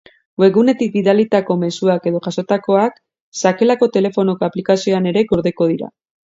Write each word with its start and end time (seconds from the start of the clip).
Webgunetik 0.43 0.95
bidalitako 0.95 1.57
mezuak 1.65 2.09
edo 2.13 2.23
jasotakoak 2.29 2.99
sakelako 3.43 3.91
telefonoko 4.01 4.51
aplikazioan 4.51 5.15
ere 5.15 5.27
gordeko 5.33 5.73
dira. 5.77 5.95